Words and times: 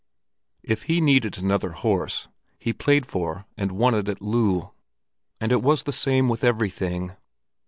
If 0.63 0.81
he 0.89 0.99
needed 0.99 1.37
another 1.37 1.73
horse, 1.73 2.27
he 2.57 2.73
played 2.73 3.05
for 3.05 3.45
and 3.55 3.71
won 3.73 3.93
it 3.93 4.09
at 4.09 4.19
loo; 4.19 4.71
and 5.39 5.51
it 5.51 5.61
was 5.61 5.83
the 5.83 5.93
same 5.93 6.27
with 6.27 6.43
everything. 6.43 7.11